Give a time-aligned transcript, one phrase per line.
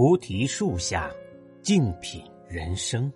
[0.00, 1.10] 菩提树下，
[1.60, 3.12] 静品人生。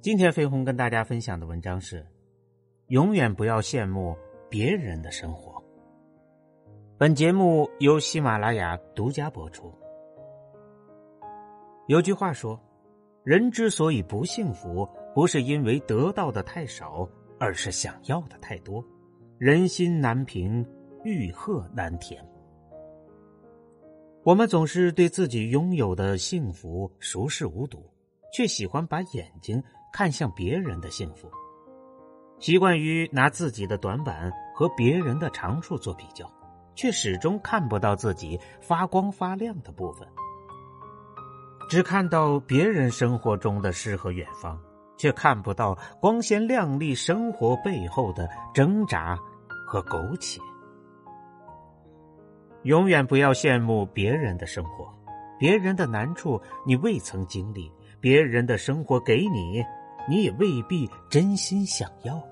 [0.00, 2.06] 今天飞鸿跟大家分享的文章是：
[2.86, 4.16] 永远不要羡慕
[4.48, 5.60] 别人的生活。
[6.96, 9.74] 本节目由喜马拉雅独家播出。
[11.88, 12.56] 有句话说
[13.26, 17.08] ：“人之所以不幸福，不是因为得到的太少，
[17.40, 18.84] 而是想要的太多。
[19.36, 20.64] 人心难平，
[21.02, 22.24] 欲壑难填。”
[24.22, 27.90] 我们总是对自己拥有的幸福熟视无睹，
[28.34, 29.62] 却喜欢把眼睛
[29.94, 31.30] 看向别人的幸福，
[32.38, 36.30] 习惯于拿自己的短板和别人的长处做比较，
[36.74, 40.06] 却始终看不到自己发光发亮的部分，
[41.70, 44.60] 只看到别人生活中的诗和远方，
[44.98, 49.18] 却看不到光鲜亮丽生活背后的挣扎
[49.66, 50.42] 和苟且。
[52.64, 54.92] 永远不要羡慕别人的生活，
[55.38, 59.64] 别人的难处你未曾经历，别人的生活给你，
[60.06, 62.22] 你也未必真心想要。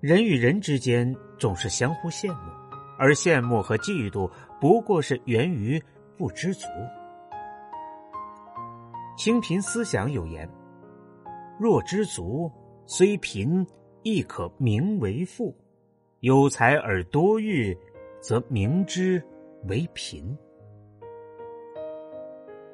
[0.00, 2.52] 人与人之间总是相互羡慕，
[2.98, 5.82] 而羡慕和嫉妒不过是源于
[6.18, 6.68] 不知足。
[9.16, 10.46] 清贫思想有言
[11.58, 12.52] ：“若知足，
[12.84, 13.66] 虽贫
[14.02, 15.56] 亦可名为富；
[16.20, 17.74] 有才而多欲。”
[18.26, 19.22] 则明之
[19.68, 20.36] 为贫。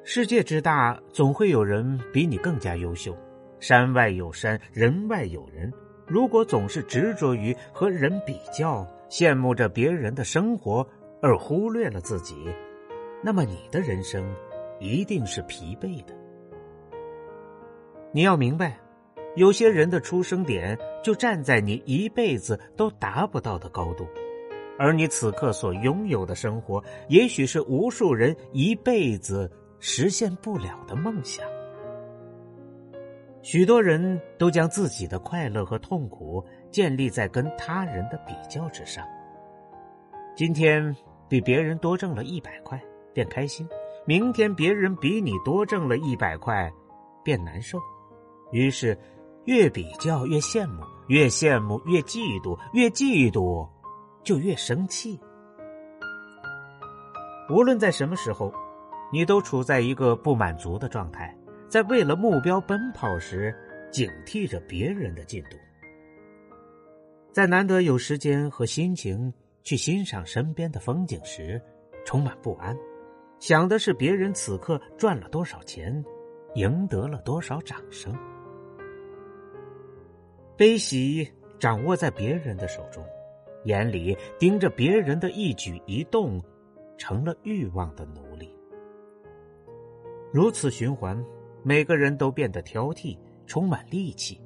[0.03, 3.15] 世界之大，总会有人比你更加优秀。
[3.59, 5.71] 山外有山，人外有人。
[6.07, 10.83] 如果总是执着于和人比较，羡慕着别人的生活，
[11.21, 12.35] 而忽略了自己，
[13.23, 14.25] 那么你的人生
[14.79, 16.15] 一定是疲惫的。
[18.11, 18.79] 你要明白，
[19.35, 24.07] 有些人的出生点就站在你一辈子都达不到的高度。
[24.77, 31.45] 而你此刻所拥有的生活，也许是无数人一辈子实现不了的梦想。
[33.41, 39.05] 许多人都将自己的快乐和痛苦建立在跟他人的比较之上。
[40.35, 40.95] 今天
[41.27, 42.81] 比别人多挣了一百块，
[43.13, 43.67] 便开心；
[44.05, 46.71] 明天别人比你多挣了一百块，
[47.23, 47.77] 便难受。
[48.51, 48.97] 于是，
[49.45, 53.67] 越比较越羡慕，越羡慕越嫉妒，越嫉妒。
[54.23, 55.19] 就越生气。
[57.49, 58.53] 无论在什么时候，
[59.11, 63.53] 你都处在一个不满足的状态，在为了目标奔跑时，
[63.91, 65.57] 警惕着别人的进度，
[67.31, 69.31] 在难得有时间和心情
[69.61, 71.61] 去欣赏身边的风景时，
[72.05, 72.75] 充满不安，
[73.39, 76.03] 想的是别人此刻赚了多少钱，
[76.55, 78.17] 赢得了多少掌声。
[80.55, 81.29] 悲喜
[81.59, 83.05] 掌握在别人的手中。
[83.65, 86.41] 眼里盯着别人的一举一动，
[86.97, 88.49] 成了欲望的奴隶。
[90.31, 91.23] 如此循环，
[91.63, 94.41] 每个人都变得挑剔，充满戾气，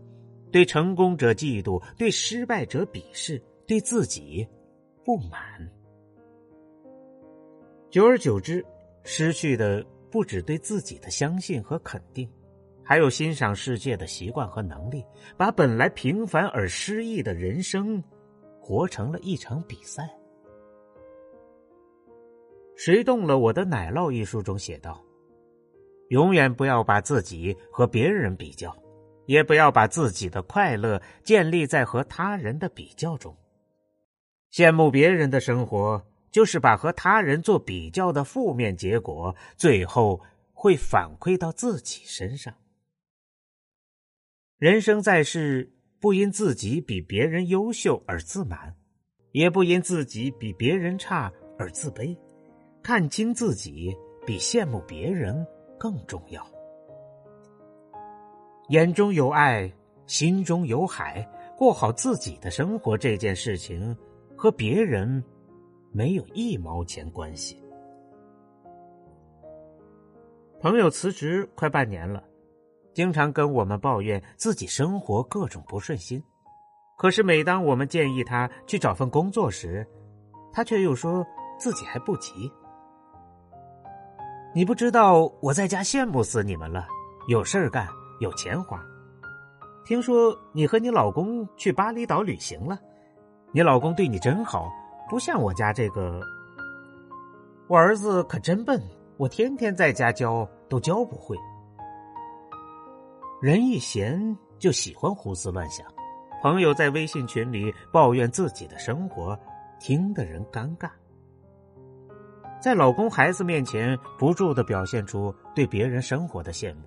[0.51, 4.47] 对成功者嫉妒，对失败者鄙视，对自己
[5.05, 5.39] 不满。
[7.89, 8.65] 久而久之，
[9.03, 12.29] 失去的不止对自己的相信和肯定，
[12.83, 15.03] 还有欣赏世界的习惯和能力，
[15.37, 18.03] 把本来平凡而诗意的人生。
[18.67, 20.13] 活成了一场比赛。
[22.75, 24.11] 谁动了我的奶酪？
[24.11, 25.01] 一书中写道
[26.11, 28.75] ：“永远不要把自己和别人比较，
[29.25, 33.33] 也不要把自己的快乐建立在和他人的比较中。
[34.51, 40.19] 羡慕别人的生活，就是把和他人做比较的负面结果，最后
[40.51, 42.53] 会反馈到自己身上。
[44.57, 48.75] 人生在世。”不因自己比别人优秀而自满，
[49.31, 52.17] 也不因自己比别人差而自卑。
[52.83, 55.45] 看清自己比羡慕别人
[55.77, 56.45] 更重要。
[58.69, 59.71] 眼中有爱，
[60.05, 61.27] 心中有海。
[61.57, 63.97] 过好自己的生活这件事情，
[64.35, 65.23] 和别人
[65.91, 67.59] 没有一毛钱关系。
[70.59, 72.23] 朋友辞职快半年了。
[72.97, 76.19] 经常跟我们抱怨自己生活各种不顺心，
[76.97, 79.87] 可是每当我们建议他去找份工作时，
[80.51, 81.23] 他却又说
[81.59, 82.51] 自己还不急。
[84.51, 86.87] 你不知道我在家羡慕死你们了，
[87.27, 87.87] 有事儿干，
[88.19, 88.83] 有钱花。
[89.85, 92.79] 听说你和你老公去巴厘岛旅行了，
[93.51, 94.71] 你老公对你真好，
[95.07, 96.19] 不像我家这个。
[97.67, 98.81] 我儿子可真笨，
[99.17, 101.37] 我天天在家教都教不会。
[103.39, 105.85] 人一闲就喜欢胡思乱想，
[106.41, 109.39] 朋友在微信群里抱怨自己的生活，
[109.79, 110.89] 听的人尴尬。
[112.59, 116.81] 在老公、孩子面前不住的表现出对别人生活的羡慕，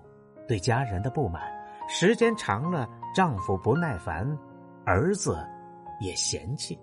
[0.49, 1.41] 对家人的不满。
[1.89, 4.37] 时间长了，丈夫不耐烦，
[4.85, 5.39] 儿子
[6.01, 6.77] 也嫌弃。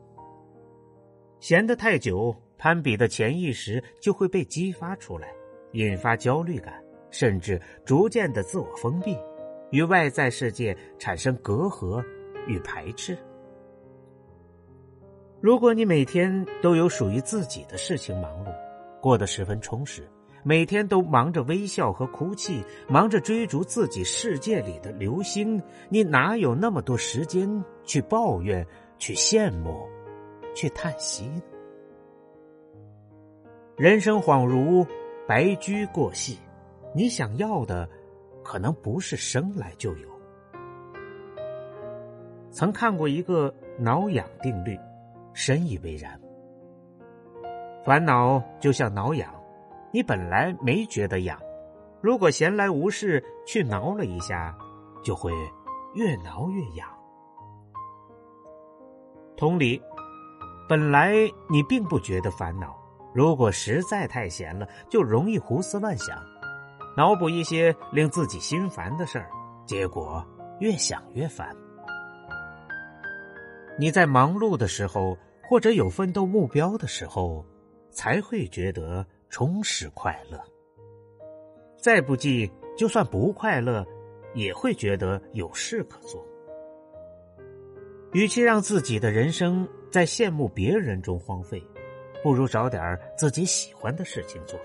[1.42, 5.28] 闲得太久，攀比的潜意识就会被激发出来，
[5.74, 6.82] 引发焦虑感，
[7.12, 9.18] 甚至逐渐的自我封闭，
[9.72, 12.04] 与外在世界产生隔阂
[12.48, 13.18] 与排斥。
[15.40, 18.54] 如果你每天都有属于自己的事情忙碌，
[19.02, 20.08] 过得十分充实。
[20.44, 28.66] 每天都忙着微笑和哭泣，忙着追逐自己世界里的流星，你哪有那么多时间去抱怨、
[28.98, 29.86] 去羡慕、
[30.56, 31.42] 去叹息呢？
[33.76, 34.88] 人生恍如
[35.28, 36.38] 白驹过隙，
[36.96, 37.90] 你想要的
[38.48, 40.08] 可能不是生来就有。
[42.50, 44.80] 曾看过一个挠痒定律，
[45.34, 46.18] 深以为然。
[47.84, 49.30] 烦恼就像挠痒。
[49.92, 51.38] 你本来没觉得痒，
[52.00, 54.58] 如果闲来无事去挠了一下，
[55.04, 55.34] 就会
[55.94, 56.88] 越挠越痒。
[59.36, 59.82] 同理，
[60.70, 61.14] 本来
[61.50, 62.78] 你并不觉得烦恼，
[63.14, 66.18] 如果实在太闲了，就容易胡思乱想，
[66.98, 69.30] 脑补一些令自己心烦的事儿，
[69.66, 70.26] 结果
[70.60, 71.56] 越想越烦。
[73.78, 75.16] 你在忙碌的时候，
[75.48, 77.46] 或者有奋斗目标的时候，
[77.92, 79.06] 才会觉得。
[79.30, 80.42] 充实快乐，
[81.78, 83.86] 再不济，就算不快乐，
[84.34, 86.26] 也会觉得有事可做。
[88.14, 91.62] 与其让自己的人生在羡慕别人中荒废，
[92.24, 94.58] 不如找点自己喜欢的事情做。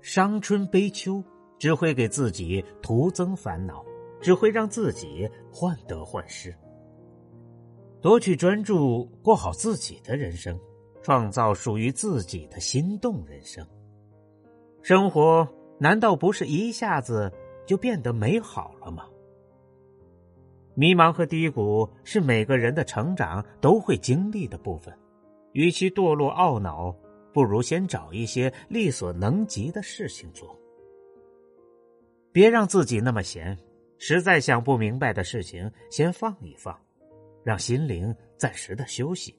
[0.00, 1.22] 伤春悲秋
[1.58, 3.84] 只会给自己徒增烦恼，
[4.20, 6.54] 只会让自己患得患失。
[8.00, 10.58] 多去专注过好自己的人生。
[11.02, 13.66] 创造属于自己的心动人生。
[14.82, 15.48] 生活
[15.78, 17.32] 难道不是一下子
[17.66, 19.06] 就变得美好了吗？
[20.74, 24.94] 迷茫和低谷是每个人的成长都会经历的部分。
[25.52, 26.94] 与其堕落懊恼，
[27.32, 30.58] 不如先找一些力所能及的事情做。
[32.32, 33.58] 别让自己那么闲，
[33.98, 36.78] 实在想不明白的事情先放一放，
[37.42, 39.34] 让心灵暂时的休息。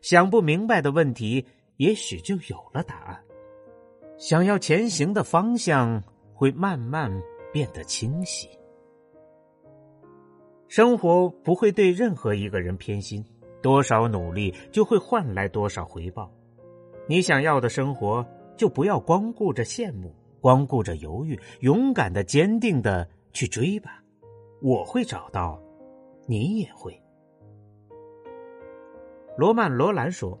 [0.00, 1.44] 想不明白的问题，
[1.78, 3.20] 也许就有了答案。
[4.18, 6.02] 想要前行的方向，
[6.32, 7.10] 会慢慢
[7.52, 8.48] 变得清晰。
[10.68, 13.24] 生活不会对任何一个人偏心，
[13.62, 16.32] 多少努力就会换来多少回报。
[17.08, 18.26] 你想要的生活，
[18.56, 24.02] 就不要光顾着羡慕，光顾着犹豫，勇敢的、坚定的去追吧。
[24.60, 25.60] 我会找到，
[26.26, 27.00] 你也会。
[29.36, 30.36] 罗曼·罗兰说：“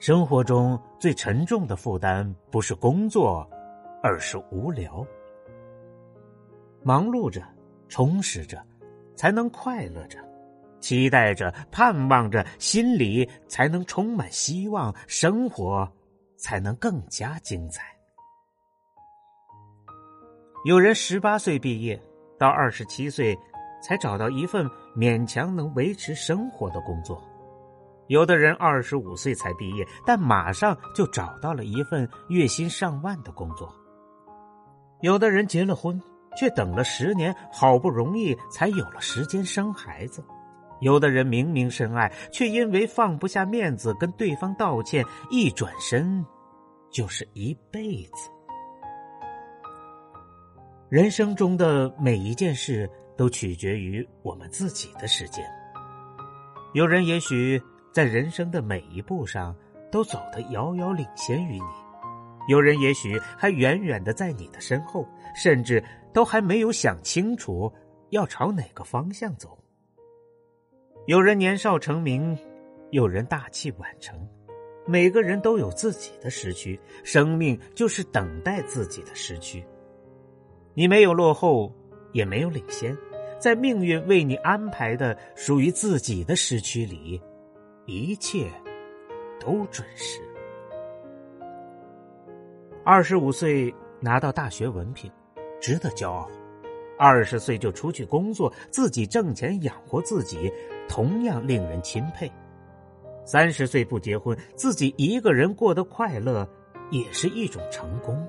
[0.00, 3.48] 生活中最沉重的负担不是工作，
[4.02, 5.06] 而是无聊。
[6.82, 7.42] 忙碌着，
[7.88, 8.60] 充实着，
[9.14, 10.18] 才能快乐着；
[10.84, 15.90] 期待着，盼望着，心里才能充满希望，生活
[16.36, 17.86] 才能更加精彩。”
[20.66, 21.98] 有人十八岁毕业，
[22.38, 23.34] 到二十七岁
[23.82, 27.18] 才找到一份勉强能维持生活的工作。
[28.08, 33.74] 有的人二十五岁才毕业，但马上就找到了一份月薪上万的工作。
[35.00, 35.98] 有的人结了婚，
[36.36, 40.22] 却等了十年，好不容易才有了时间生孩子。
[40.80, 46.24] 有的人明明深爱，却因为放不下面子跟对方道歉，一转身
[46.90, 48.30] 就是一辈子。
[50.88, 55.44] 人生中的每一件事都取决于我们自己的时间。
[56.72, 57.62] 有人也许。
[57.94, 59.54] 在人生的每一步上，
[59.88, 61.62] 都走得遥遥领先于你。
[62.48, 65.80] 有人也许还远远的在你的身后，甚至
[66.12, 67.72] 都还没有想清楚
[68.10, 69.56] 要朝哪个方向走。
[71.06, 72.36] 有人年少成名，
[72.90, 74.26] 有人大器晚成，
[74.86, 79.62] 每个人都有自己的时区，生命就是等待自己的时区。
[80.72, 81.70] 你没有落后，
[82.12, 82.96] 也没有领先，
[83.38, 87.20] 在命运为你安排的属于自己的时区里。
[87.84, 88.50] 一切
[89.38, 90.22] 都准时。
[92.82, 95.12] 二十五岁拿到大学文凭，
[95.60, 96.26] 值得骄傲；
[96.98, 100.52] 二十岁就出去工作，自己挣钱养活自己，
[100.88, 102.30] 同样令人钦佩。
[103.24, 106.48] 三十岁不结婚，自己一个人过得快乐，
[106.90, 108.26] 也是一种成功。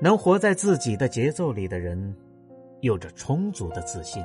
[0.00, 2.16] 能活在自己的节奏里的人，
[2.80, 4.22] 有着充足的自信，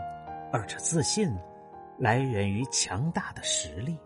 [0.51, 1.29] 而这自信。
[1.97, 3.97] 来源于强大的实力。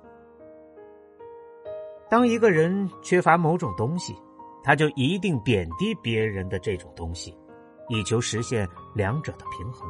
[2.07, 4.13] 当一个人缺乏某种东西，
[4.63, 7.35] 他就一定贬低别人的这种东西，
[7.89, 9.89] 以求实现两者的平衡。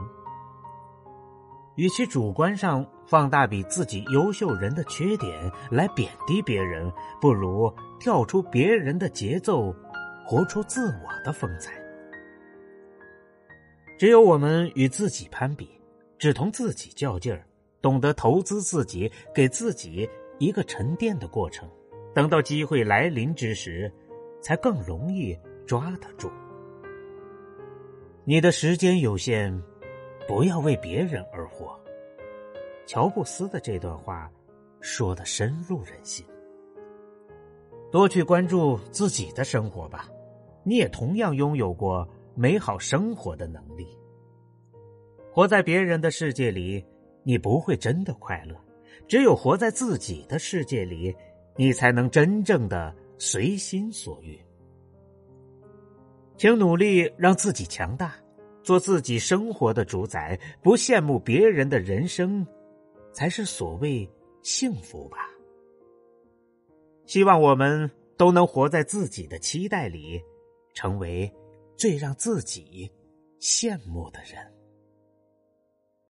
[1.75, 6.91] 与其主观上放大比自己优秀人的缺点来贬低别人，
[7.21, 9.73] 不如跳出别人的节奏，
[10.25, 11.73] 活出自我的风采。
[13.97, 15.69] 只有我们与自己攀比，
[16.17, 17.45] 只同自己较劲儿，
[17.81, 21.69] 懂得投资自己，给自己一个沉淀的过程，
[22.13, 23.89] 等到机会来临之时，
[24.41, 26.29] 才更容易抓得住。
[28.29, 29.59] 你的时间有限。
[30.27, 31.75] 不要为别人而活。
[32.85, 34.31] 乔布斯的这段话
[34.81, 36.23] 说的深入人心。
[37.91, 40.07] 多去关注自己的生活吧，
[40.61, 43.87] 你也同样拥有过美好生活的能力。
[45.31, 46.85] 活在别人的世界里，
[47.23, 48.53] 你不会真的快乐；
[49.07, 51.15] 只有活在自己的世界里，
[51.55, 54.39] 你才能真正的随心所欲。
[56.39, 58.15] 请努力让自己强大。
[58.63, 62.45] 做自己生活的主宰，不羡慕别人的人生，
[63.11, 64.09] 才是所谓
[64.41, 65.17] 幸福吧。
[67.05, 70.21] 希望我们都能活在自己的期待里，
[70.73, 71.29] 成为
[71.75, 72.89] 最让自己
[73.39, 74.37] 羡慕的人。